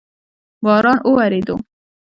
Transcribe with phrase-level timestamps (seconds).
[0.63, 1.55] باران اوورېدو؟